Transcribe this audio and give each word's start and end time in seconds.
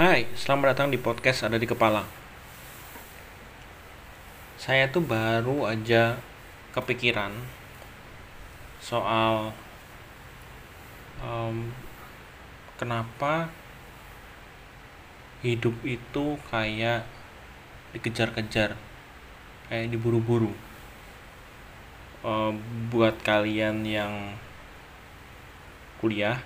Hai, 0.00 0.24
selamat 0.32 0.72
datang 0.72 0.88
di 0.88 0.96
podcast 0.96 1.44
Ada 1.44 1.60
di 1.60 1.68
Kepala. 1.68 2.08
Saya 4.56 4.88
tuh 4.88 5.04
baru 5.04 5.68
aja 5.68 6.16
kepikiran 6.72 7.28
soal 8.80 9.52
um, 11.20 11.68
kenapa 12.80 13.52
hidup 15.44 15.76
itu 15.84 16.40
kayak 16.48 17.04
dikejar-kejar, 17.92 18.80
kayak 19.68 19.86
diburu-buru. 19.92 20.56
Um, 22.24 22.56
buat 22.88 23.20
kalian 23.20 23.84
yang 23.84 24.32
kuliah, 26.00 26.40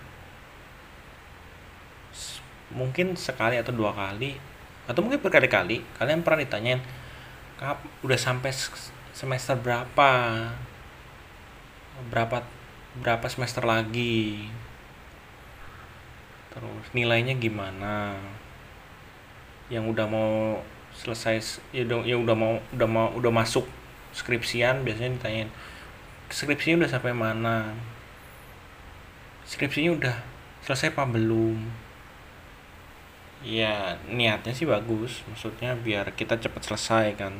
mungkin 2.74 3.14
sekali 3.14 3.56
atau 3.56 3.70
dua 3.70 3.94
kali 3.94 4.36
atau 4.84 5.00
mungkin 5.00 5.22
berkali-kali 5.22 5.80
kalian 5.96 6.20
pernah 6.20 6.44
ditanyain 6.44 6.82
kap 7.56 7.80
udah 8.02 8.18
sampai 8.18 8.50
semester 9.14 9.54
berapa? 9.54 10.10
Berapa 12.10 12.42
berapa 12.98 13.26
semester 13.30 13.62
lagi? 13.62 14.50
Terus 16.50 16.86
nilainya 16.92 17.38
gimana? 17.38 18.18
Yang 19.70 19.84
udah 19.94 20.06
mau 20.10 20.60
selesai 20.94 21.62
ya 21.70 21.86
udah 21.86 21.98
ya 22.02 22.16
udah 22.18 22.36
mau 22.36 22.54
udah 22.74 22.88
mau 22.90 23.08
udah 23.14 23.32
masuk 23.34 23.66
skripsian 24.14 24.86
biasanya 24.86 25.18
ditanyain 25.18 25.50
skripsinya 26.30 26.84
udah 26.84 26.90
sampai 26.90 27.14
mana? 27.14 27.74
Skripsinya 29.46 29.94
udah 29.94 30.16
selesai 30.66 30.94
apa 30.94 31.06
belum 31.06 31.83
ya 33.44 34.00
niatnya 34.08 34.56
sih 34.56 34.64
bagus. 34.64 35.20
Maksudnya 35.28 35.76
biar 35.76 36.16
kita 36.16 36.40
cepat 36.40 36.64
selesai 36.64 37.06
kan. 37.20 37.34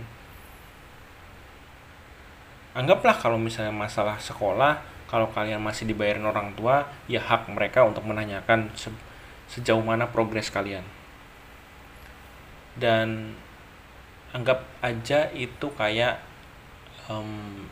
Anggaplah 2.77 3.16
kalau 3.16 3.41
misalnya 3.41 3.72
masalah 3.72 4.20
sekolah 4.20 4.84
kalau 5.08 5.30
kalian 5.33 5.62
masih 5.62 5.88
dibayarin 5.88 6.27
orang 6.27 6.52
tua 6.58 6.84
ya 7.08 7.22
hak 7.22 7.48
mereka 7.48 7.86
untuk 7.88 8.05
menanyakan 8.05 8.69
se 8.77 8.92
sejauh 9.48 9.80
mana 9.80 10.08
progres 10.12 10.52
kalian. 10.52 10.84
Dan 12.74 13.39
anggap 14.34 14.66
aja 14.83 15.30
itu 15.30 15.70
kayak 15.78 16.18
um, 17.06 17.64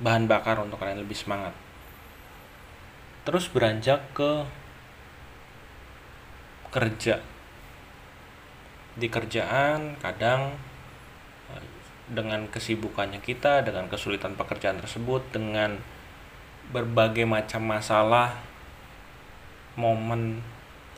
bahan 0.00 0.24
bakar 0.24 0.58
untuk 0.58 0.80
kalian 0.80 1.04
lebih 1.04 1.14
semangat. 1.14 1.52
Terus 3.28 3.46
beranjak 3.52 4.00
ke 4.16 4.48
kerja 6.72 7.20
di 8.92 9.08
kerjaan 9.08 9.96
kadang 10.00 10.52
eh, 11.52 11.64
dengan 12.12 12.44
kesibukannya 12.48 13.24
kita, 13.24 13.64
dengan 13.64 13.88
kesulitan 13.88 14.36
pekerjaan 14.36 14.80
tersebut, 14.80 15.24
dengan 15.32 15.80
berbagai 16.72 17.24
macam 17.24 17.64
masalah, 17.64 18.36
momen 19.76 20.44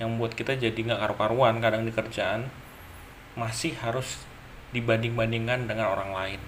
yang 0.03 0.11
membuat 0.11 0.35
kita 0.35 0.59
jadi 0.59 0.75
nggak 0.75 1.01
karu-karuan 1.07 1.63
kadang 1.63 1.87
di 1.87 1.95
kerjaan, 1.95 2.51
masih 3.39 3.79
harus 3.79 4.27
dibanding-bandingkan 4.75 5.71
dengan 5.71 5.95
orang 5.95 6.11
lain. 6.11 6.41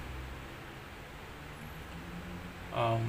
Um, 2.76 3.02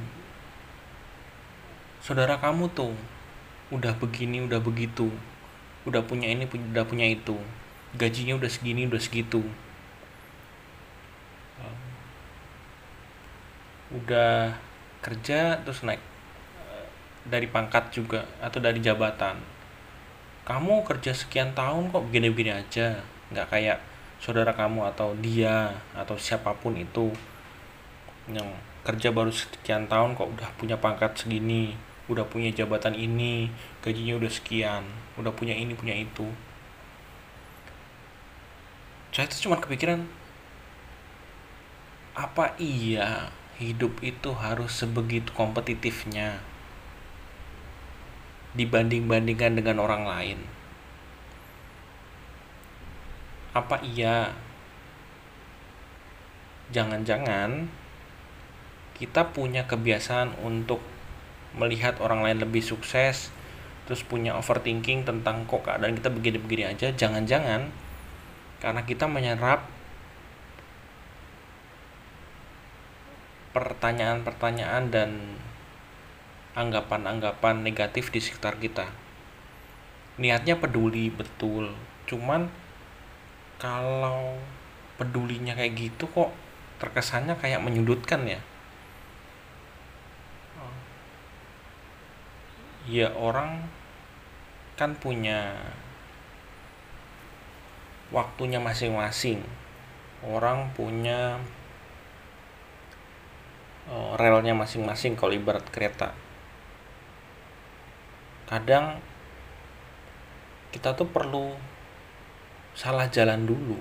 saudara 1.99 2.37
kamu 2.37 2.69
tuh 2.71 2.93
udah 3.73 3.97
begini, 3.97 4.45
udah 4.45 4.61
begitu, 4.61 5.09
udah 5.89 6.05
punya 6.05 6.29
ini, 6.29 6.45
udah 6.45 6.85
punya 6.85 7.09
itu 7.09 7.35
gajinya 7.95 8.35
udah 8.35 8.51
segini 8.51 8.83
udah 8.89 8.99
segitu. 8.99 9.45
Udah 13.87 14.51
kerja 14.99 15.63
terus 15.63 15.79
naik 15.87 16.03
uh, 16.59 16.87
dari 17.23 17.47
pangkat 17.47 17.95
juga 17.95 18.27
atau 18.43 18.59
dari 18.59 18.83
jabatan. 18.83 19.39
Kamu 20.43 20.83
kerja 20.83 21.15
sekian 21.15 21.55
tahun 21.55 21.91
kok 21.95 22.03
begini-begini 22.11 22.51
aja 22.51 22.99
nggak 23.31 23.47
kayak 23.51 23.79
saudara 24.17 24.55
kamu 24.55 24.87
atau 24.95 25.13
dia 25.19 25.75
atau 25.93 26.15
siapa 26.15 26.55
pun 26.57 26.73
itu 26.79 27.11
yang 28.27 28.47
kerja 28.87 29.11
baru 29.11 29.31
sekian 29.31 29.87
tahun 29.91 30.15
kok 30.15 30.31
udah 30.39 30.49
punya 30.55 30.79
pangkat 30.79 31.15
segini 31.19 31.75
udah 32.07 32.23
punya 32.23 32.55
jabatan 32.55 32.95
ini 32.95 33.51
gajinya 33.83 34.15
udah 34.15 34.31
sekian 34.31 34.83
udah 35.19 35.31
punya 35.35 35.51
ini 35.51 35.75
punya 35.75 35.91
itu 35.91 36.23
saya 39.11 39.25
tuh 39.31 39.49
cuma 39.49 39.57
kepikiran 39.57 40.05
apa 42.17 42.57
iya 42.57 43.29
hidup 43.57 44.01
itu 44.01 44.33
harus 44.33 44.73
sebegitu 44.73 45.33
kompetitifnya 45.33 46.41
dibanding-bandingkan 48.57 49.53
dengan 49.53 49.77
orang 49.77 50.03
lain? 50.09 50.39
Apa 53.53 53.81
iya? 53.85 54.33
Jangan-jangan 56.73 57.69
kita 58.97 59.29
punya 59.29 59.69
kebiasaan 59.69 60.41
untuk 60.41 60.81
melihat 61.53 62.01
orang 62.01 62.25
lain 62.25 62.41
lebih 62.41 62.65
sukses 62.65 63.29
terus 63.87 64.03
punya 64.03 64.35
overthinking 64.35 65.07
tentang 65.07 65.47
kok 65.47 65.63
keadaan 65.63 65.95
kita 65.95 66.11
begini-begini 66.11 66.75
aja. 66.75 66.91
Jangan-jangan 66.91 67.71
karena 68.57 68.81
kita 68.83 69.05
menyerap 69.05 69.69
pertanyaan-pertanyaan 73.53 74.93
dan 74.93 75.11
anggapan-anggapan 76.57 77.61
negatif 77.61 78.09
di 78.09 78.21
sekitar 78.21 78.57
kita. 78.57 78.89
Niatnya 80.17 80.57
peduli 80.57 81.13
betul, 81.13 81.73
cuman 82.09 82.49
kalau 83.61 84.37
pedulinya 84.97 85.53
kayak 85.53 85.77
gitu 85.77 86.09
kok 86.09 86.33
terkesannya 86.81 87.37
kayak 87.37 87.61
menyudutkan 87.61 88.25
ya. 88.25 88.41
Ya 92.87 93.11
orang 93.13 93.67
kan 94.79 94.95
punya 94.95 95.53
waktunya 98.11 98.59
masing-masing. 98.61 99.43
Orang 100.23 100.73
punya 100.73 101.37
uh, 103.91 104.13
relnya 104.15 104.55
masing-masing 104.55 105.15
kalau 105.19 105.35
ibarat 105.35 105.63
kereta. 105.69 106.15
Kadang 108.47 109.03
kita 110.71 110.95
tuh 110.95 111.07
perlu 111.07 111.55
salah 112.77 113.09
jalan 113.11 113.43
dulu. 113.43 113.79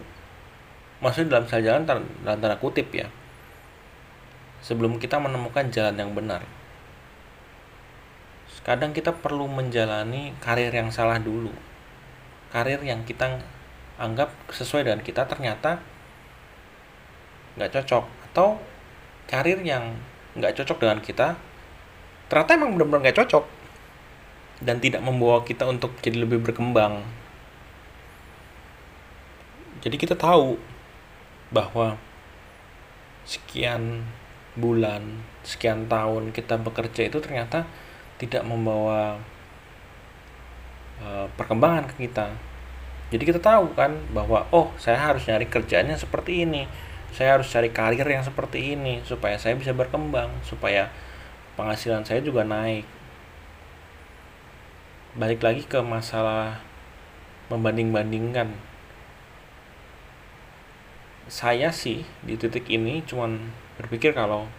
Maksudnya 0.98 1.38
dalam 1.38 1.46
salah 1.46 1.64
jalan 1.64 1.82
dalam 1.86 2.04
tanda 2.24 2.56
kutip 2.58 2.88
ya. 2.90 3.06
Sebelum 4.64 4.98
kita 4.98 5.22
menemukan 5.22 5.70
jalan 5.70 5.94
yang 5.94 6.10
benar. 6.16 6.42
Kadang 8.66 8.90
kita 8.90 9.14
perlu 9.14 9.46
menjalani 9.46 10.34
karir 10.42 10.74
yang 10.74 10.90
salah 10.90 11.22
dulu. 11.22 11.54
Karir 12.50 12.82
yang 12.82 13.06
kita 13.06 13.38
anggap 13.96 14.32
sesuai 14.52 14.84
dengan 14.86 15.00
kita 15.00 15.24
ternyata 15.24 15.80
nggak 17.56 17.72
cocok. 17.72 18.04
Atau 18.32 18.60
karir 19.26 19.60
yang 19.64 19.96
nggak 20.36 20.56
cocok 20.62 20.78
dengan 20.84 21.00
kita 21.00 21.36
ternyata 22.28 22.50
emang 22.54 22.76
benar-benar 22.76 23.10
nggak 23.10 23.18
cocok. 23.24 23.44
Dan 24.60 24.80
tidak 24.80 25.04
membawa 25.04 25.44
kita 25.44 25.68
untuk 25.68 25.92
jadi 26.00 26.24
lebih 26.24 26.40
berkembang. 26.40 27.04
Jadi 29.84 29.96
kita 30.00 30.16
tahu 30.16 30.56
bahwa 31.52 32.00
sekian 33.26 34.06
bulan 34.56 35.20
sekian 35.44 35.86
tahun 35.86 36.32
kita 36.32 36.56
bekerja 36.56 37.12
itu 37.12 37.20
ternyata 37.20 37.68
tidak 38.16 38.42
membawa 38.48 39.20
uh, 41.04 41.28
perkembangan 41.36 41.84
ke 41.92 42.08
kita 42.08 42.32
jadi 43.06 43.22
kita 43.22 43.38
tahu 43.38 43.70
kan 43.78 43.94
bahwa 44.10 44.50
oh 44.50 44.74
saya 44.82 44.98
harus 44.98 45.22
nyari 45.30 45.46
kerjaannya 45.46 45.94
seperti 45.94 46.42
ini. 46.42 46.66
Saya 47.14 47.38
harus 47.38 47.46
cari 47.48 47.70
karir 47.70 48.04
yang 48.04 48.26
seperti 48.26 48.74
ini 48.74 48.98
supaya 49.06 49.38
saya 49.38 49.54
bisa 49.54 49.70
berkembang 49.70 50.28
supaya 50.42 50.90
penghasilan 51.54 52.02
saya 52.02 52.18
juga 52.18 52.42
naik. 52.42 52.82
Balik 55.14 55.40
lagi 55.40 55.62
ke 55.64 55.78
masalah 55.80 56.60
membanding-bandingkan. 57.46 58.50
Saya 61.30 61.70
sih 61.70 62.02
di 62.26 62.34
titik 62.34 62.66
ini 62.66 63.06
cuman 63.06 63.38
berpikir 63.78 64.14
kalau 64.14 64.50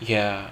ya 0.00 0.48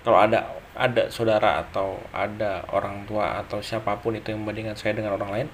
kalau 0.00 0.16
ada 0.16 0.55
ada 0.76 1.08
saudara 1.08 1.64
atau 1.64 1.96
ada 2.12 2.62
orang 2.68 3.08
tua 3.08 3.40
atau 3.40 3.64
siapa 3.64 3.96
pun 4.04 4.12
itu 4.12 4.30
yang 4.30 4.44
membandingkan 4.44 4.76
saya 4.76 4.92
dengan 4.92 5.16
orang 5.16 5.30
lain 5.32 5.48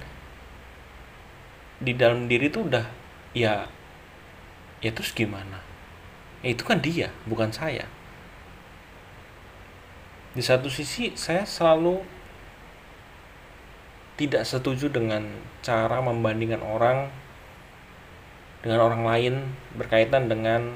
di 1.83 1.95
dalam 1.95 2.27
diri 2.27 2.47
itu 2.47 2.63
udah 2.63 2.87
ya 3.35 3.67
ya 4.83 4.91
terus 4.91 5.15
gimana? 5.15 5.63
Ya, 6.43 6.51
itu 6.51 6.67
kan 6.67 6.83
dia 6.83 7.11
bukan 7.23 7.49
saya. 7.55 7.87
Di 10.35 10.43
satu 10.43 10.67
sisi 10.67 11.15
saya 11.15 11.47
selalu 11.47 12.03
tidak 14.19 14.43
setuju 14.43 14.91
dengan 14.91 15.25
cara 15.63 16.03
membandingkan 16.03 16.61
orang 16.61 17.09
dengan 18.61 18.79
orang 18.79 19.03
lain 19.03 19.33
berkaitan 19.75 20.27
dengan 20.31 20.71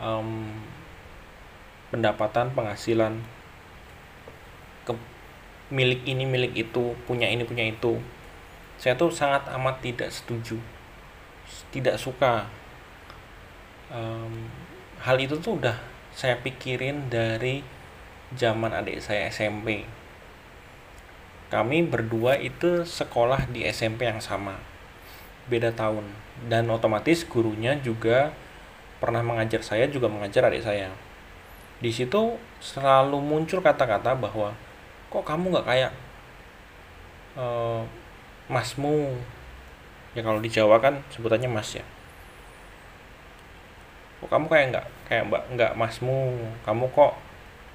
um, 0.00 0.48
pendapatan 1.96 2.52
penghasilan. 2.52 3.24
Ke 4.84 4.92
milik 5.72 6.04
ini 6.04 6.28
milik 6.28 6.52
itu 6.52 6.92
punya 7.08 7.26
ini 7.32 7.48
punya 7.48 7.64
itu. 7.64 7.96
Saya 8.76 9.00
tuh 9.00 9.08
sangat 9.08 9.48
amat 9.56 9.80
tidak 9.80 10.12
setuju 10.12 10.60
tidak 11.70 11.96
suka. 12.00 12.46
Um, 13.86 14.50
hal 14.98 15.16
itu 15.22 15.38
tuh 15.38 15.62
udah 15.62 15.78
saya 16.10 16.34
pikirin 16.42 17.06
dari 17.06 17.62
zaman 18.34 18.74
adik 18.74 18.98
saya 18.98 19.30
SMP 19.30 19.86
kami 21.46 21.86
berdua 21.86 22.34
itu 22.42 22.82
sekolah 22.82 23.46
di 23.46 23.62
SMP 23.70 24.10
yang 24.10 24.18
sama 24.18 24.58
beda 25.46 25.70
tahun. 25.70 26.02
Dan 26.50 26.66
otomatis 26.74 27.22
gurunya 27.22 27.78
juga 27.78 28.34
pernah 28.98 29.22
mengajar 29.22 29.62
saya 29.62 29.86
juga 29.86 30.10
mengajar 30.10 30.50
adik 30.50 30.66
saya 30.66 30.90
di 31.76 31.92
situ 31.92 32.40
selalu 32.60 33.20
muncul 33.20 33.60
kata-kata 33.60 34.16
bahwa 34.16 34.56
kok 35.12 35.24
kamu 35.24 35.52
nggak 35.52 35.68
kayak 35.68 35.92
uh, 37.36 37.84
masmu? 38.48 39.12
Ya 40.16 40.24
kalau 40.24 40.40
di 40.40 40.48
Jawa 40.48 40.80
kan 40.80 41.04
sebutannya 41.12 41.52
mas 41.52 41.76
ya. 41.76 41.84
Kok 44.24 44.32
kamu 44.32 44.46
kayak 44.48 44.66
nggak 44.72 44.86
kayak 45.12 45.24
mbak 45.28 45.42
nggak 45.52 45.72
masmu? 45.76 46.32
Kamu 46.64 46.88
kok 46.96 47.12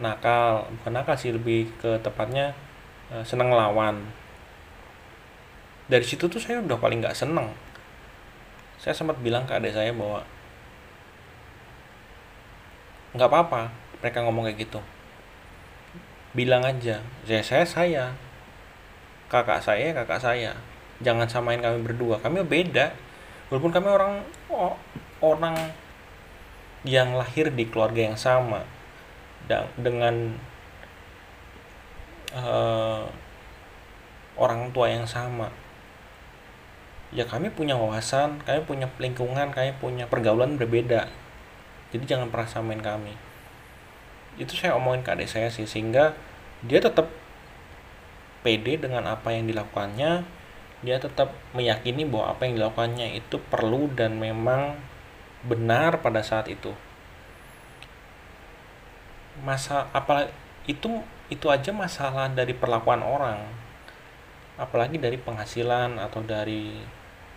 nakal? 0.02 0.66
Bukan 0.82 0.94
nakal 0.98 1.14
sih 1.14 1.30
lebih 1.30 1.70
ke 1.78 2.02
tepatnya 2.02 2.58
uh, 3.14 3.22
seneng 3.22 3.54
lawan 3.54 4.02
dari 5.92 6.08
situ 6.08 6.32
tuh 6.32 6.40
saya 6.40 6.64
udah 6.64 6.80
paling 6.80 7.04
nggak 7.04 7.14
seneng. 7.14 7.52
Saya 8.82 8.98
sempat 8.98 9.20
bilang 9.20 9.46
ke 9.46 9.54
adik 9.54 9.76
saya 9.76 9.94
bahwa 9.94 10.26
nggak 13.12 13.28
apa-apa 13.28 13.81
mereka 14.02 14.26
ngomong 14.26 14.50
kayak 14.50 14.66
gitu. 14.66 14.82
Bilang 16.34 16.66
aja 16.66 17.00
ya 17.30 17.40
saya 17.46 17.64
saya. 17.64 18.06
Kakak 19.30 19.62
saya 19.64 19.94
kakak 19.94 20.20
saya. 20.20 20.52
Jangan 21.00 21.30
samain 21.30 21.62
kami 21.62 21.86
berdua. 21.86 22.18
Kami 22.20 22.42
beda. 22.44 22.92
Walaupun 23.48 23.72
kami 23.72 23.88
orang 23.88 24.14
orang 25.22 25.56
yang 26.82 27.14
lahir 27.14 27.54
di 27.54 27.70
keluarga 27.70 28.12
yang 28.12 28.18
sama. 28.18 28.66
Dan 29.46 29.70
dengan 29.78 30.16
uh, 32.34 33.06
orang 34.36 34.74
tua 34.74 34.90
yang 34.90 35.06
sama. 35.06 35.54
Ya 37.12 37.28
kami 37.28 37.52
punya 37.52 37.76
wawasan 37.76 38.40
kami 38.48 38.64
punya 38.64 38.88
lingkungan 38.98 39.52
kami 39.52 39.78
punya 39.78 40.10
pergaulan 40.10 40.58
berbeda. 40.58 41.12
Jadi 41.92 42.04
jangan 42.08 42.32
pernah 42.32 42.48
samain 42.48 42.80
kami 42.80 43.31
itu 44.40 44.54
saya 44.56 44.78
omongin 44.78 45.04
ke 45.04 45.12
adik 45.12 45.28
saya 45.28 45.52
sih 45.52 45.68
sehingga 45.68 46.16
dia 46.64 46.80
tetap 46.80 47.10
pede 48.46 48.78
dengan 48.78 49.10
apa 49.10 49.34
yang 49.34 49.50
dilakukannya. 49.50 50.24
Dia 50.82 50.98
tetap 50.98 51.38
meyakini 51.54 52.10
bahwa 52.10 52.34
apa 52.34 52.50
yang 52.50 52.58
dilakukannya 52.58 53.14
itu 53.14 53.38
perlu 53.38 53.86
dan 53.94 54.18
memang 54.18 54.78
benar 55.46 56.02
pada 56.02 56.26
saat 56.26 56.50
itu. 56.50 56.74
Masa 59.46 59.90
apa 59.94 60.34
itu 60.66 61.06
itu 61.30 61.46
aja 61.48 61.70
masalah 61.70 62.34
dari 62.34 62.58
perlakuan 62.58 63.06
orang. 63.06 63.46
Apalagi 64.58 64.98
dari 64.98 65.22
penghasilan 65.22 66.02
atau 66.02 66.22
dari 66.26 66.82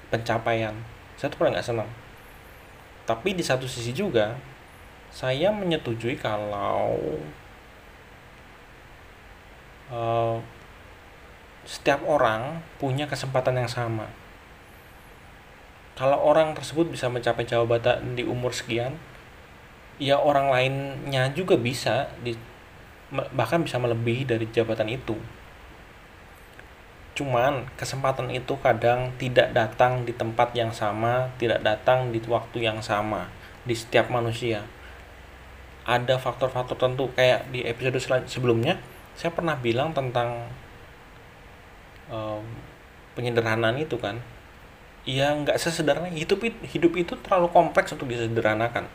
pencapaian. 0.08 0.72
Saya 1.20 1.28
tuh 1.28 1.44
paling 1.44 1.52
nggak 1.56 1.68
senang. 1.68 1.88
Tapi 3.04 3.36
di 3.36 3.44
satu 3.44 3.68
sisi 3.68 3.92
juga 3.92 4.36
saya 5.14 5.54
menyetujui 5.54 6.18
kalau 6.18 6.98
uh, 9.94 10.42
setiap 11.62 12.02
orang 12.02 12.58
punya 12.82 13.06
kesempatan 13.06 13.62
yang 13.62 13.70
sama. 13.70 14.10
Kalau 15.94 16.18
orang 16.18 16.58
tersebut 16.58 16.90
bisa 16.90 17.06
mencapai 17.06 17.46
jabatan 17.46 18.18
di 18.18 18.26
umur 18.26 18.50
sekian, 18.50 18.98
ya 20.02 20.18
orang 20.18 20.50
lainnya 20.50 21.30
juga 21.30 21.54
bisa 21.54 22.10
di 22.18 22.34
bahkan 23.30 23.62
bisa 23.62 23.78
melebihi 23.78 24.26
dari 24.26 24.50
jabatan 24.50 24.90
itu. 24.90 25.14
Cuman 27.14 27.70
kesempatan 27.78 28.34
itu 28.34 28.58
kadang 28.58 29.14
tidak 29.22 29.54
datang 29.54 30.02
di 30.02 30.10
tempat 30.10 30.50
yang 30.58 30.74
sama, 30.74 31.30
tidak 31.38 31.62
datang 31.62 32.10
di 32.10 32.18
waktu 32.26 32.66
yang 32.66 32.82
sama 32.82 33.30
di 33.62 33.78
setiap 33.78 34.10
manusia. 34.10 34.66
Ada 35.84 36.16
faktor-faktor 36.16 36.80
tertentu 36.80 37.12
kayak 37.12 37.52
di 37.52 37.60
episode 37.60 38.00
sebelumnya 38.24 38.80
saya 39.14 39.30
pernah 39.30 39.54
bilang 39.54 39.94
tentang 39.94 40.48
um, 42.10 42.42
penyederhanaan 43.14 43.78
itu 43.78 44.00
kan. 44.00 44.18
Ya 45.04 45.36
nggak 45.36 45.60
sesederhana 45.60 46.08
hidup 46.08 46.40
hidup 46.44 46.92
itu 46.96 47.12
terlalu 47.20 47.52
kompleks 47.52 47.92
untuk 47.92 48.08
disederhanakan. 48.08 48.88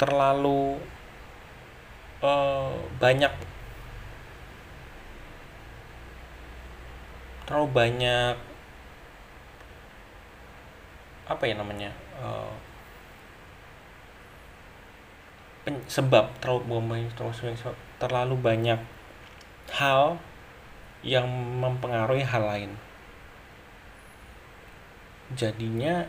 Terlalu 0.00 0.80
uh, 2.24 2.72
banyak 2.96 3.32
terlalu 7.46 7.68
banyak 7.70 8.36
apa 11.26 11.42
ya 11.46 11.54
namanya 11.54 11.90
uh, 12.18 12.50
sebab 15.66 16.30
terlalu 16.38 16.94
terlalu 17.98 18.34
banyak 18.38 18.78
hal 19.74 20.18
yang 21.02 21.26
mempengaruhi 21.58 22.22
hal 22.22 22.42
lain. 22.46 22.72
Jadinya 25.34 26.06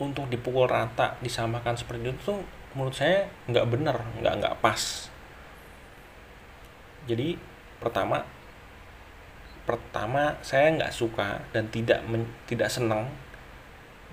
untuk 0.00 0.28
dipukul 0.32 0.68
rata 0.68 1.16
disamakan 1.20 1.76
seperti 1.76 2.08
itu 2.08 2.20
tuh 2.20 2.40
menurut 2.76 2.92
saya 2.92 3.28
nggak 3.48 3.68
benar 3.68 3.96
nggak 4.20 4.34
nggak 4.40 4.56
pas. 4.64 5.12
Jadi 7.04 7.36
pertama 7.80 8.24
pertama 9.68 10.36
saya 10.40 10.72
nggak 10.72 10.94
suka 10.94 11.42
dan 11.52 11.68
tidak 11.68 12.00
men, 12.08 12.24
tidak 12.48 12.72
senang 12.72 13.12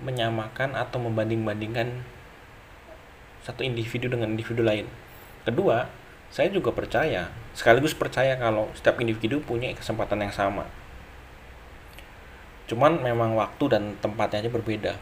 menyamakan 0.02 0.74
atau 0.74 0.98
membanding-bandingkan 0.98 2.02
satu 3.44 3.60
individu 3.60 4.08
dengan 4.08 4.32
individu 4.32 4.64
lain. 4.64 4.88
Kedua, 5.44 5.86
saya 6.32 6.48
juga 6.48 6.72
percaya, 6.72 7.28
sekaligus 7.52 7.92
percaya 7.92 8.34
kalau 8.40 8.72
setiap 8.72 8.98
individu 8.98 9.38
punya 9.44 9.70
kesempatan 9.76 10.24
yang 10.24 10.34
sama. 10.34 10.64
Cuman 12.64 13.04
memang 13.04 13.36
waktu 13.36 13.64
dan 13.68 13.94
tempatnya 14.00 14.42
aja 14.42 14.50
berbeda. 14.50 14.92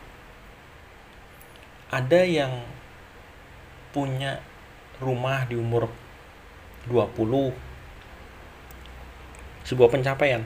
Ada 1.88 2.26
yang 2.26 2.66
punya 3.94 4.42
rumah 4.98 5.46
di 5.46 5.54
umur 5.54 5.86
20, 6.90 7.54
sebuah 9.62 9.88
pencapaian 9.88 10.42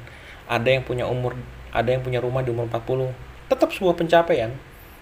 ada 0.47 0.69
yang 0.69 0.85
punya 0.87 1.05
umur 1.09 1.35
ada 1.75 1.89
yang 1.91 2.01
punya 2.05 2.23
rumah 2.23 2.41
di 2.45 2.53
umur 2.53 2.71
40 2.71 3.13
tetap 3.51 3.69
sebuah 3.73 3.95
pencapaian 3.99 4.53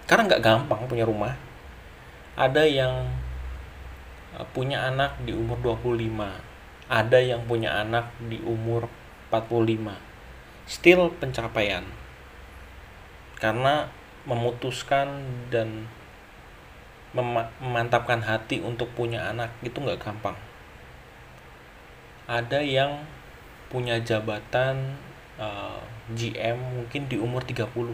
karena 0.09 0.23
nggak 0.31 0.43
gampang 0.43 0.81
punya 0.89 1.05
rumah 1.05 1.37
ada 2.35 2.67
yang 2.67 3.11
punya 4.51 4.91
anak 4.91 5.15
di 5.23 5.31
umur 5.31 5.59
25 5.63 6.55
ada 6.91 7.17
yang 7.17 7.47
punya 7.49 7.81
anak 7.81 8.13
di 8.29 8.43
umur 8.45 8.91
45 9.31 10.15
still 10.65 11.13
pencapaian. 11.21 11.85
Karena 13.39 13.89
memutuskan 14.25 15.21
dan 15.53 15.89
memantapkan 17.15 18.25
hati 18.25 18.59
untuk 18.65 18.91
punya 18.97 19.31
anak 19.31 19.53
itu 19.61 19.77
nggak 19.79 20.01
gampang. 20.01 20.35
Ada 22.25 22.65
yang 22.65 23.05
punya 23.69 24.01
jabatan 24.01 24.97
uh, 25.37 25.77
eh, 25.77 25.81
GM 26.17 26.57
mungkin 26.57 27.07
di 27.07 27.21
umur 27.21 27.45
30 27.45 27.93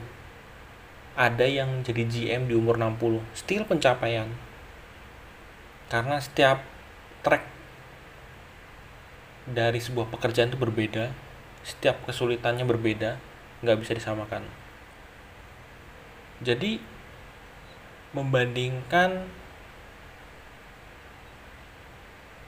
ada 1.20 1.44
yang 1.44 1.84
jadi 1.84 2.08
GM 2.08 2.48
di 2.48 2.56
umur 2.56 2.80
60 2.80 3.20
still 3.36 3.68
pencapaian. 3.68 4.32
Karena 5.92 6.16
setiap 6.16 6.64
track 7.20 7.44
dari 9.44 9.76
sebuah 9.76 10.08
pekerjaan 10.08 10.48
itu 10.48 10.56
berbeda 10.56 11.12
setiap 11.60 12.00
kesulitannya 12.08 12.64
berbeda 12.64 13.20
nggak 13.60 13.78
bisa 13.84 13.92
disamakan. 13.92 14.48
Jadi 16.40 16.80
membandingkan 18.16 19.28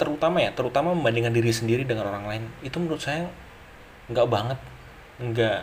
terutama 0.01 0.43
ya 0.43 0.51
terutama 0.57 0.97
membandingkan 0.97 1.37
diri 1.37 1.53
sendiri 1.53 1.85
dengan 1.87 2.11
orang 2.11 2.25
lain 2.27 2.45
itu 2.65 2.75
menurut 2.81 2.99
saya 2.99 3.31
nggak 4.11 4.27
banget 4.27 4.59
nggak 5.23 5.61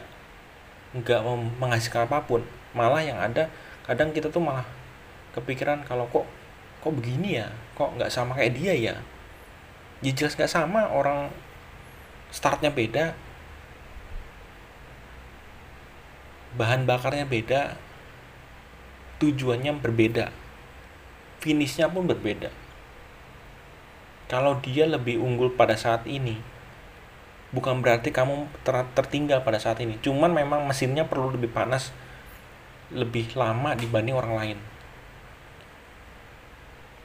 nggak 1.03 1.19
menghasilkan 1.59 2.07
apa 2.07 2.23
pun 2.23 2.39
malah 2.73 3.01
yang 3.01 3.17
ada 3.17 3.49
kadang 3.85 4.13
kita 4.13 4.29
tuh 4.29 4.41
malah 4.43 4.65
kepikiran 5.33 5.81
kalau 5.85 6.05
kok 6.09 6.25
kok 6.79 6.93
begini 6.93 7.41
ya? 7.41 7.47
Kok 7.75 7.99
nggak 7.99 8.11
sama 8.11 8.37
kayak 8.37 8.55
dia 8.55 8.73
ya? 8.73 8.95
Ya 9.99 10.11
jelas 10.15 10.37
nggak 10.37 10.51
sama 10.51 10.87
orang 10.89 11.33
startnya 12.31 12.71
beda. 12.71 13.13
Bahan 16.55 16.87
bakarnya 16.89 17.25
beda. 17.27 17.77
Tujuannya 19.19 19.75
berbeda. 19.83 20.31
Finishnya 21.43 21.91
pun 21.91 22.07
berbeda. 22.07 22.49
Kalau 24.29 24.61
dia 24.61 24.85
lebih 24.85 25.17
unggul 25.19 25.51
pada 25.57 25.73
saat 25.73 26.05
ini 26.05 26.37
bukan 27.49 27.81
berarti 27.81 28.13
kamu 28.13 28.45
ter 28.61 28.85
tertinggal 28.93 29.41
pada 29.41 29.57
saat 29.57 29.81
ini. 29.81 29.97
Cuman 29.99 30.29
memang 30.29 30.65
mesinnya 30.69 31.05
perlu 31.05 31.33
lebih 31.33 31.49
panas 31.49 31.89
lebih 32.93 33.33
lama 33.37 33.77
dibanding 33.77 34.15
orang 34.17 34.33
lain. 34.33 34.57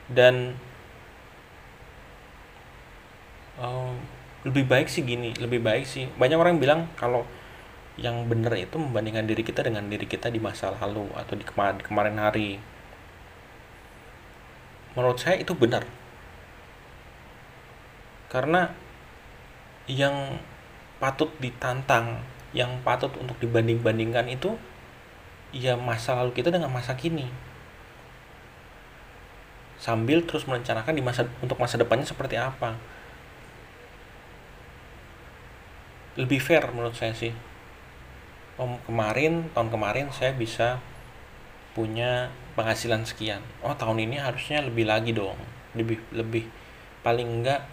Dan 0.09 0.57
um, 3.61 3.97
lebih 4.45 4.69
baik 4.69 4.93
sih 4.93 5.05
gini 5.05 5.33
lebih 5.37 5.61
baik 5.65 5.85
sih. 5.89 6.09
Banyak 6.17 6.39
orang 6.39 6.61
bilang 6.61 6.93
kalau 6.97 7.25
yang 7.95 8.27
benar 8.27 8.59
itu 8.59 8.75
membandingkan 8.75 9.25
diri 9.25 9.47
kita 9.47 9.63
dengan 9.63 9.87
diri 9.87 10.05
kita 10.05 10.27
di 10.27 10.43
masa 10.43 10.75
lalu 10.83 11.09
atau 11.15 11.35
di 11.39 11.45
kemarin 11.47 11.79
kemarin 11.81 12.17
hari. 12.21 12.59
Menurut 14.95 15.19
saya 15.19 15.41
itu 15.41 15.55
benar. 15.55 15.87
Karena 18.31 18.67
yang 19.87 20.43
patut 20.99 21.31
ditantang 21.39 22.25
yang 22.55 22.83
patut 22.87 23.11
untuk 23.19 23.37
dibanding-bandingkan 23.43 24.31
itu 24.31 24.55
ya 25.55 25.79
masa 25.79 26.19
lalu 26.19 26.35
kita 26.35 26.51
dengan 26.51 26.69
masa 26.69 26.99
kini. 26.99 27.31
Sambil 29.79 30.27
terus 30.27 30.51
merencanakan 30.51 30.91
di 30.91 31.03
masa 31.05 31.31
untuk 31.39 31.55
masa 31.63 31.79
depannya 31.79 32.03
seperti 32.03 32.35
apa. 32.35 32.75
Lebih 36.19 36.43
fair 36.43 36.67
menurut 36.75 36.99
saya 36.99 37.15
sih. 37.15 37.31
Om 38.59 38.83
kemarin 38.87 39.51
tahun 39.55 39.71
kemarin 39.71 40.07
saya 40.11 40.35
bisa 40.35 40.83
punya 41.75 42.35
penghasilan 42.59 43.07
sekian. 43.07 43.43
Oh 43.63 43.75
tahun 43.75 44.03
ini 44.11 44.19
harusnya 44.19 44.63
lebih 44.63 44.91
lagi 44.91 45.15
dong. 45.15 45.39
Lebih 45.79 46.03
lebih. 46.15 46.47
Paling 47.07 47.43
enggak 47.43 47.67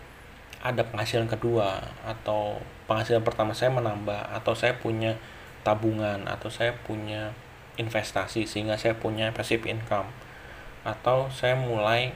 ada 0.61 0.85
penghasilan 0.85 1.25
kedua 1.25 1.81
atau 2.05 2.61
penghasilan 2.85 3.25
pertama 3.25 3.57
saya 3.57 3.73
menambah 3.73 4.29
atau 4.29 4.53
saya 4.53 4.77
punya 4.77 5.17
tabungan 5.65 6.25
atau 6.29 6.49
saya 6.53 6.73
punya 6.85 7.33
investasi 7.79 8.43
sehingga 8.43 8.75
saya 8.75 8.97
punya 8.97 9.31
passive 9.31 9.63
income. 9.69 10.11
Atau 10.83 11.29
saya 11.29 11.53
mulai 11.55 12.11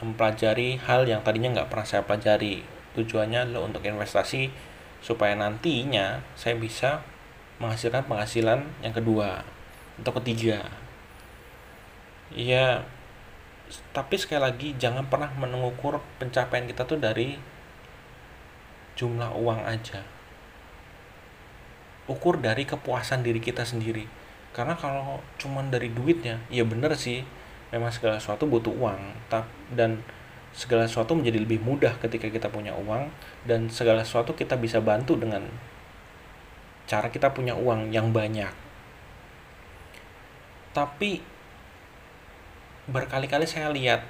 mempelajari 0.00 0.80
hal 0.80 1.04
yang 1.04 1.20
tadinya 1.20 1.52
nggak 1.60 1.68
pernah 1.70 1.86
saya 1.86 2.02
pelajari. 2.02 2.64
Tujuannya 2.96 3.46
adalah 3.46 3.68
untuk 3.68 3.84
investasi 3.84 4.50
supaya 5.04 5.36
nantinya 5.36 6.24
saya 6.34 6.56
bisa 6.56 7.04
menghasilkan 7.60 8.08
penghasilan 8.08 8.64
yang 8.80 8.96
kedua 8.96 9.44
atau 10.00 10.12
ketiga. 10.18 10.64
Ya 12.32 12.82
tapi 13.94 14.18
sekali 14.18 14.42
lagi 14.42 14.68
jangan 14.80 15.06
pernah 15.06 15.30
mengukur 15.38 16.02
pencapaian 16.18 16.66
kita 16.66 16.82
tuh 16.88 16.98
dari 16.98 17.38
jumlah 18.98 19.36
uang 19.36 19.60
aja. 19.68 20.02
Ukur 22.10 22.42
dari 22.42 22.66
kepuasan 22.66 23.22
diri 23.22 23.38
kita 23.38 23.62
sendiri 23.62 24.19
karena 24.50 24.74
kalau 24.74 25.22
cuman 25.38 25.70
dari 25.70 25.90
duitnya 25.94 26.42
ya 26.50 26.66
bener 26.66 26.90
sih 26.98 27.22
memang 27.70 27.94
segala 27.94 28.18
sesuatu 28.18 28.50
butuh 28.50 28.74
uang 28.74 28.98
dan 29.74 30.02
segala 30.50 30.90
sesuatu 30.90 31.14
menjadi 31.14 31.38
lebih 31.46 31.62
mudah 31.62 31.94
ketika 32.02 32.26
kita 32.26 32.50
punya 32.50 32.74
uang 32.74 33.06
dan 33.46 33.70
segala 33.70 34.02
sesuatu 34.02 34.34
kita 34.34 34.58
bisa 34.58 34.82
bantu 34.82 35.14
dengan 35.14 35.46
cara 36.90 37.06
kita 37.06 37.30
punya 37.30 37.54
uang 37.54 37.94
yang 37.94 38.10
banyak. 38.10 38.50
Tapi 40.74 41.22
berkali-kali 42.90 43.46
saya 43.46 43.70
lihat 43.70 44.02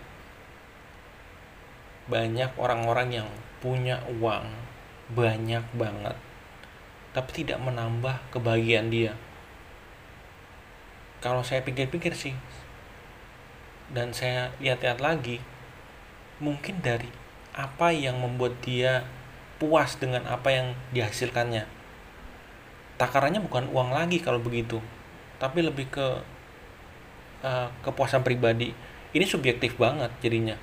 banyak 2.08 2.48
orang-orang 2.56 3.20
yang 3.20 3.28
punya 3.60 4.00
uang 4.08 4.48
banyak 5.12 5.62
banget 5.76 6.16
tapi 7.10 7.44
tidak 7.44 7.58
menambah 7.60 8.16
kebahagiaan 8.30 8.88
dia. 8.88 9.12
Kalau 11.20 11.44
saya 11.44 11.60
pikir-pikir 11.60 12.16
sih 12.16 12.32
dan 13.92 14.16
saya 14.16 14.56
lihat-lihat 14.62 15.00
lagi 15.04 15.40
mungkin 16.40 16.80
dari 16.80 17.12
apa 17.52 17.92
yang 17.92 18.16
membuat 18.16 18.56
dia 18.64 19.04
puas 19.60 20.00
dengan 20.00 20.24
apa 20.24 20.48
yang 20.48 20.72
dihasilkannya. 20.96 21.68
Takarannya 22.96 23.44
bukan 23.44 23.68
uang 23.68 23.92
lagi 23.92 24.20
kalau 24.20 24.40
begitu 24.40 24.80
tapi 25.40 25.64
lebih 25.64 25.88
ke 25.88 26.06
uh, 27.44 27.68
kepuasan 27.84 28.20
pribadi. 28.20 28.72
Ini 29.10 29.24
subjektif 29.24 29.76
banget 29.80 30.12
jadinya. 30.20 30.56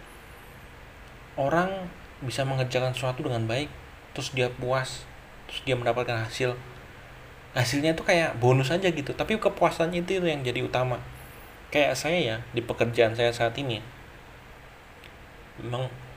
Orang 1.37 1.89
bisa 2.21 2.41
mengerjakan 2.41 2.97
sesuatu 2.97 3.25
dengan 3.25 3.45
baik 3.45 3.69
terus 4.17 4.33
dia 4.33 4.49
puas 4.49 5.05
terus 5.45 5.61
dia 5.61 5.77
mendapatkan 5.77 6.25
hasil 6.25 6.57
hasilnya 7.57 7.97
itu 7.97 8.05
kayak 8.05 8.37
bonus 8.37 8.69
aja 8.69 8.85
gitu. 8.93 9.17
Tapi 9.17 9.41
kepuasannya 9.41 10.05
itu 10.05 10.21
yang 10.21 10.45
jadi 10.45 10.61
utama. 10.61 11.01
Kayak 11.73 11.97
saya 11.97 12.17
ya 12.21 12.37
di 12.53 12.61
pekerjaan 12.61 13.17
saya 13.17 13.33
saat 13.33 13.57
ini 13.57 13.81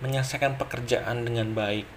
menyelesaikan 0.05 0.61
pekerjaan 0.61 1.25
dengan 1.25 1.57
baik. 1.57 1.89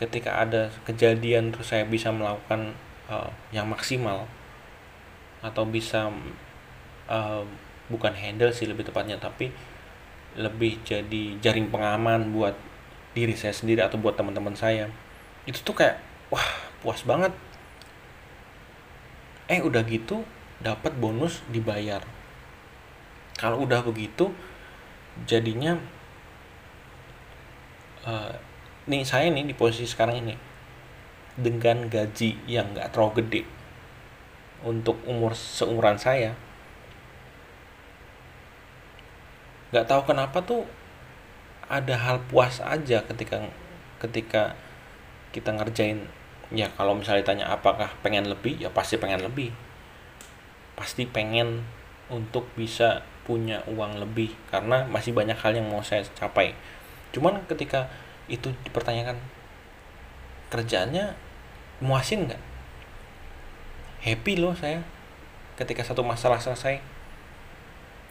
Ketika 0.00 0.40
ada 0.40 0.72
kejadian 0.88 1.52
terus 1.52 1.70
saya 1.70 1.84
bisa 1.84 2.10
melakukan 2.10 2.72
uh, 3.06 3.30
yang 3.52 3.68
maksimal 3.68 4.26
atau 5.44 5.68
bisa 5.68 6.08
uh, 7.06 7.44
bukan 7.92 8.16
handle 8.16 8.48
sih 8.48 8.64
lebih 8.64 8.88
tepatnya 8.88 9.20
tapi 9.20 9.52
lebih 10.34 10.80
jadi 10.82 11.36
jaring 11.38 11.68
pengaman 11.68 12.32
buat 12.32 12.56
diri 13.12 13.36
saya 13.36 13.54
sendiri 13.54 13.84
atau 13.84 14.00
buat 14.00 14.18
teman-teman 14.18 14.56
saya. 14.56 14.90
Itu 15.46 15.62
tuh 15.62 15.78
kayak 15.78 16.00
wah 16.32 16.48
puas 16.82 17.04
banget 17.06 17.30
eh 19.48 19.60
udah 19.60 19.84
gitu 19.84 20.24
dapat 20.64 20.96
bonus 20.96 21.44
dibayar. 21.52 22.00
Kalau 23.36 23.66
udah 23.66 23.84
begitu 23.84 24.30
jadinya 25.26 25.78
uh, 28.06 28.32
nih 28.84 29.02
saya 29.06 29.30
nih 29.32 29.48
di 29.48 29.54
posisi 29.56 29.86
sekarang 29.88 30.26
ini 30.26 30.34
dengan 31.34 31.90
gaji 31.90 32.46
yang 32.46 32.74
nggak 32.74 32.94
terlalu 32.94 33.22
gede 33.22 33.42
untuk 34.62 34.98
umur 35.06 35.34
seumuran 35.34 35.98
saya 35.98 36.34
nggak 39.74 39.86
tahu 39.90 40.02
kenapa 40.06 40.38
tuh 40.46 40.62
ada 41.66 41.98
hal 41.98 42.22
puas 42.30 42.62
aja 42.62 43.02
ketika 43.02 43.42
ketika 43.98 44.54
kita 45.34 45.50
ngerjain 45.50 46.06
ya 46.54 46.70
kalau 46.74 46.94
misalnya 46.94 47.26
ditanya 47.26 47.46
apakah 47.50 47.90
pengen 48.00 48.30
lebih 48.30 48.58
ya 48.58 48.70
pasti 48.70 48.96
pengen 48.96 49.22
lebih. 49.22 49.50
Pasti 50.74 51.06
pengen 51.06 51.62
untuk 52.10 52.46
bisa 52.58 53.02
punya 53.24 53.64
uang 53.70 53.98
lebih 53.98 54.36
karena 54.52 54.84
masih 54.86 55.16
banyak 55.16 55.36
hal 55.38 55.56
yang 55.56 55.66
mau 55.66 55.80
saya 55.80 56.04
capai. 56.14 56.52
Cuman 57.10 57.42
ketika 57.48 57.88
itu 58.26 58.52
dipertanyakan 58.64 59.16
kerjaannya 60.52 61.16
muasin 61.80 62.30
nggak? 62.30 62.42
Happy 64.04 64.36
loh 64.36 64.52
saya 64.52 64.84
ketika 65.56 65.80
satu 65.80 66.04
masalah 66.04 66.38
selesai. 66.38 66.78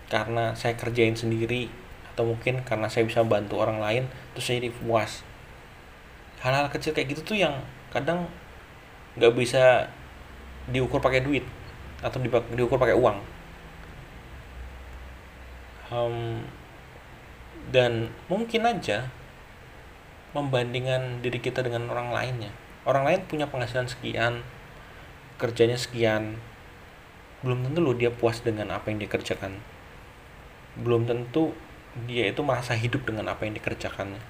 Karena 0.09 0.53
saya 0.53 0.77
kerjain 0.77 1.17
sendiri 1.17 1.69
atau 2.13 2.29
mungkin 2.29 2.61
karena 2.61 2.85
saya 2.89 3.09
bisa 3.09 3.25
bantu 3.25 3.57
orang 3.57 3.81
lain 3.81 4.03
terus 4.33 4.45
saya 4.45 4.61
jadi 4.61 4.69
puas. 4.73 5.25
Hal-hal 6.41 6.69
kecil 6.69 6.93
kayak 6.93 7.17
gitu 7.17 7.33
tuh 7.33 7.37
yang 7.39 7.63
kadang 7.93 8.25
nggak 9.13 9.33
bisa 9.37 9.87
diukur 10.67 10.97
pakai 10.97 11.21
duit 11.21 11.45
atau 12.01 12.17
diukur 12.57 12.81
pakai 12.81 12.97
uang. 12.97 13.17
Um, 15.93 16.41
dan 17.69 18.09
mungkin 18.25 18.65
aja 18.65 19.13
membandingkan 20.33 21.21
diri 21.21 21.37
kita 21.37 21.61
dengan 21.61 21.87
orang 21.93 22.09
lainnya. 22.09 22.51
Orang 22.83 23.05
lain 23.05 23.23
punya 23.29 23.45
penghasilan 23.47 23.87
sekian 23.87 24.41
kerjanya 25.37 25.77
sekian 25.77 26.41
belum 27.43 27.67
tentu 27.67 27.79
loh 27.83 27.95
dia 27.95 28.07
puas 28.07 28.39
dengan 28.39 28.71
apa 28.71 28.89
yang 28.89 29.03
dikerjakan. 29.03 29.59
Belum 30.79 31.03
tentu 31.03 31.51
dia 32.07 32.31
itu 32.31 32.41
merasa 32.41 32.73
hidup 32.73 33.03
dengan 33.05 33.29
apa 33.29 33.45
yang 33.45 33.53
dikerjakannya. 33.53 34.23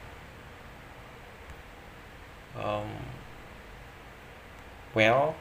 Um, 2.57 2.89
well. 4.95 5.33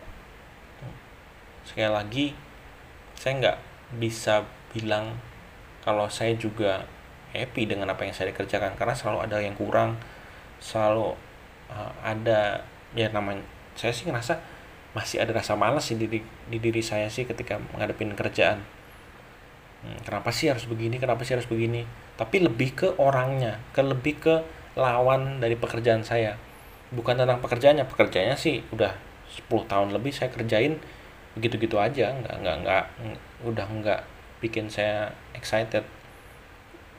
Sekali 1.63 1.93
lagi 1.93 2.27
saya 3.17 3.39
nggak 3.39 3.59
bisa 4.03 4.43
bilang 4.75 5.15
kalau 5.87 6.11
saya 6.11 6.35
juga 6.35 6.83
happy 7.31 7.71
dengan 7.71 7.89
apa 7.93 8.03
yang 8.05 8.15
saya 8.17 8.35
kerjakan 8.35 8.75
karena 8.75 8.93
selalu 8.97 9.19
ada 9.25 9.37
yang 9.41 9.57
kurang 9.57 9.97
selalu 10.59 11.15
uh, 11.73 11.93
ada 12.03 12.67
ya 12.93 13.09
namanya 13.09 13.41
saya 13.79 13.95
sih 13.95 14.05
ngerasa 14.09 14.37
masih 14.93 15.25
ada 15.25 15.33
rasa 15.33 15.57
malas 15.57 15.89
di, 15.89 16.05
di 16.05 16.59
diri 16.61 16.83
saya 16.85 17.09
sih 17.09 17.25
ketika 17.25 17.57
menghadapi 17.73 18.13
kerjaan. 18.13 18.61
Hmm, 19.83 19.99
kenapa 20.05 20.31
sih 20.31 20.53
harus 20.53 20.69
begini 20.69 21.01
kenapa 21.01 21.25
sih 21.25 21.35
harus 21.35 21.49
begini? 21.49 21.89
Tapi 22.15 22.45
lebih 22.45 22.77
ke 22.77 22.89
orangnya 23.01 23.59
ke 23.73 23.81
lebih 23.81 24.21
ke 24.21 24.35
lawan 24.77 25.41
dari 25.41 25.57
pekerjaan 25.57 26.05
saya. 26.05 26.37
Bukan 26.93 27.17
tentang 27.17 27.41
pekerjaannya 27.41 27.89
pekerjaannya 27.89 28.37
sih 28.37 28.61
udah 28.69 29.12
10 29.33 29.49
tahun 29.67 29.89
lebih 29.97 30.13
saya 30.13 30.29
kerjain 30.29 30.77
begitu-gitu 31.35 31.81
aja. 31.81 32.13
Nggak 32.13 32.37
nggak 32.45 32.57
nggak 32.65 32.85
udah 33.49 33.67
nggak 33.67 34.01
bikin 34.45 34.69
saya 34.69 35.15
excited. 35.33 35.87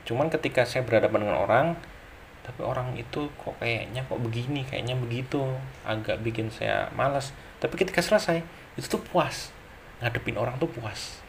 Cuman 0.04 0.28
ketika 0.28 0.66
saya 0.66 0.82
berhadapan 0.82 1.28
dengan 1.28 1.38
orang 1.40 1.66
tapi 2.44 2.60
orang 2.60 2.92
itu 2.92 3.32
kok 3.40 3.56
kayaknya 3.56 4.04
kok 4.04 4.20
begini 4.20 4.68
kayaknya 4.68 4.92
begitu 5.00 5.40
agak 5.88 6.20
bikin 6.20 6.52
saya 6.52 6.92
malas. 6.92 7.32
Tapi 7.56 7.72
ketika 7.80 8.04
selesai 8.04 8.44
itu 8.76 8.86
tuh 8.86 9.00
puas. 9.00 9.54
Ngadepin 10.04 10.36
orang 10.36 10.60
tuh 10.60 10.68
puas. 10.68 11.24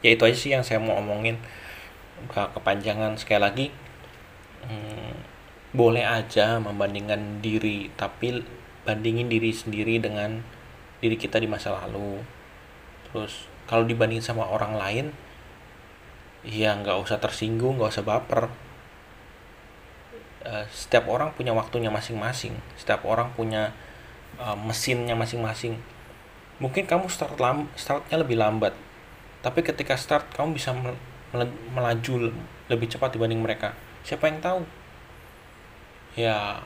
Ya 0.00 0.14
itu 0.14 0.22
aja 0.24 0.36
sih 0.38 0.50
yang 0.54 0.64
saya 0.64 0.80
mau 0.80 0.96
omongin. 0.96 1.36
Gak 2.32 2.56
kepanjangan. 2.56 3.20
Sekali 3.20 3.40
lagi 3.42 3.66
hmm, 4.64 5.12
boleh 5.76 6.08
aja 6.08 6.56
membandingkan 6.56 7.44
diri 7.44 7.92
tapi 7.92 8.40
bandingin 8.86 9.30
diri 9.30 9.50
sendiri 9.54 9.98
dengan 9.98 10.42
diri 11.02 11.16
kita 11.18 11.38
di 11.38 11.48
masa 11.50 11.74
lalu. 11.74 12.20
Terus 13.10 13.48
kalau 13.66 13.86
dibanding 13.86 14.20
sama 14.20 14.46
orang 14.46 14.74
lain 14.76 15.06
ya 16.46 16.78
nggak 16.78 16.96
usah 17.02 17.18
tersinggung 17.18 17.78
nggak 17.78 17.92
usah 17.94 18.06
baper. 18.06 18.50
Uh, 20.46 20.64
setiap 20.70 21.10
orang 21.10 21.34
punya 21.34 21.50
waktunya 21.54 21.90
masing-masing. 21.90 22.54
Setiap 22.78 23.02
orang 23.06 23.34
punya 23.34 23.74
uh, 24.38 24.54
mesinnya 24.54 25.18
masing-masing. 25.18 25.78
Mungkin 26.62 26.86
kamu 26.86 27.06
start 27.10 27.38
lam 27.38 27.70
startnya 27.74 28.18
lebih 28.18 28.38
lambat 28.38 28.74
tapi 29.38 29.62
ketika 29.62 29.94
start 29.94 30.34
kamu 30.34 30.58
bisa 30.58 30.74
melaju 31.74 32.34
lebih 32.66 32.86
cepat 32.90 33.14
dibanding 33.14 33.38
mereka. 33.38 33.74
Siapa 34.02 34.26
yang 34.26 34.42
tahu? 34.42 34.60
Ya 36.18 36.58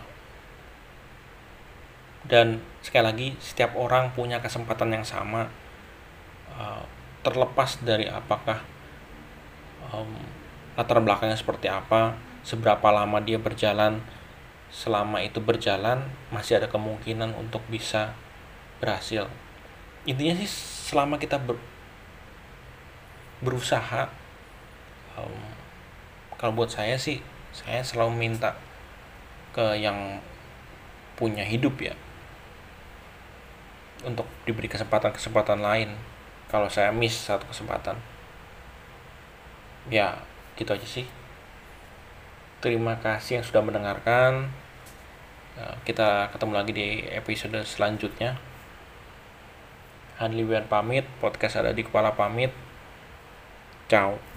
dan 2.26 2.62
sekali 2.82 3.04
lagi 3.04 3.28
setiap 3.42 3.74
orang 3.74 4.14
punya 4.14 4.38
kesempatan 4.38 4.94
yang 4.94 5.06
sama 5.06 5.50
uh, 6.54 6.82
terlepas 7.26 7.82
dari 7.82 8.06
apakah 8.06 8.62
um, 9.90 10.10
latar 10.78 11.02
belakangnya 11.02 11.38
seperti 11.38 11.66
apa 11.66 12.14
seberapa 12.42 12.90
lama 12.90 13.18
dia 13.22 13.38
berjalan 13.38 14.02
selama 14.72 15.20
itu 15.20 15.38
berjalan 15.38 16.00
masih 16.32 16.58
ada 16.58 16.66
kemungkinan 16.66 17.36
untuk 17.36 17.60
bisa 17.68 18.16
berhasil. 18.80 19.28
Intinya 20.08 20.34
sih 20.42 20.48
selama 20.90 21.20
kita 21.20 21.38
ber, 21.38 21.60
berusaha 23.44 24.08
um, 25.14 25.42
kalau 26.40 26.56
buat 26.56 26.72
saya 26.72 26.96
sih 26.98 27.22
saya 27.52 27.84
selalu 27.84 28.16
minta 28.16 28.56
ke 29.52 29.76
yang 29.76 30.18
punya 31.14 31.44
hidup 31.44 31.76
ya 31.78 31.94
untuk 34.06 34.26
diberi 34.44 34.68
kesempatan-kesempatan 34.70 35.60
lain. 35.62 35.90
Kalau 36.50 36.68
saya 36.68 36.92
miss 36.92 37.16
satu 37.16 37.48
kesempatan 37.48 37.96
ya 39.90 40.14
gitu 40.54 40.70
aja 40.70 40.86
sih. 40.86 41.06
Terima 42.62 42.94
kasih 43.02 43.42
yang 43.42 43.46
sudah 43.46 43.62
mendengarkan. 43.64 44.52
Ya, 45.58 45.66
kita 45.82 46.30
ketemu 46.30 46.52
lagi 46.54 46.72
di 46.72 46.88
episode 47.10 47.58
selanjutnya. 47.66 48.38
Hanli 50.22 50.46
Wian 50.46 50.70
pamit 50.70 51.02
podcast 51.18 51.58
ada 51.58 51.74
di 51.74 51.82
kepala 51.82 52.14
pamit. 52.14 52.54
Ciao 53.90 54.31